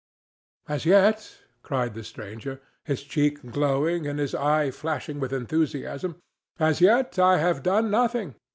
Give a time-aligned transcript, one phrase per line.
[0.67, 7.19] "As yet," cried the stranger, his cheek glowing and his eye flashing with enthusiasm—"as yet
[7.19, 8.33] I have done nothing.